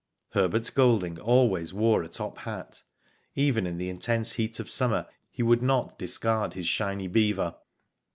[0.29, 2.81] Herbert Golding always wore a top hat.
[3.35, 7.53] Even in the intense heat of summer he would not dis card his shiny beaver.